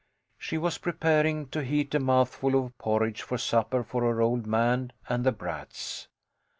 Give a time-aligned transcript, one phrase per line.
[0.39, 4.93] She was preparing to heat a mouthful of porridge for supper for her old man
[5.07, 6.07] and the brats.